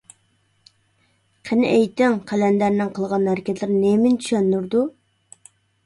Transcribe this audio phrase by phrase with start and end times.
[1.49, 4.87] قېنى ئېيتىڭ، قەلەندەرنىڭ قىلغان ھەرىكەتلىرى نېمىنى چۈشەندۈرىدۇ؟